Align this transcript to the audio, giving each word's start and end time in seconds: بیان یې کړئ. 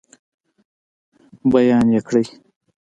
بیان 1.51 1.87
یې 1.93 2.01
کړئ. 2.07 2.25